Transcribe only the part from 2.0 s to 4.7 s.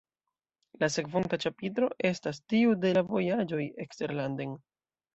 estas tiu de la vojaĝoj eksterlanden.